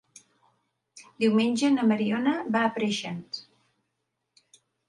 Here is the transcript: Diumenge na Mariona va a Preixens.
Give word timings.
Diumenge 1.25 1.71
na 1.75 1.85
Mariona 1.93 2.35
va 2.57 2.65
a 2.65 2.73
Preixens. 2.79 3.41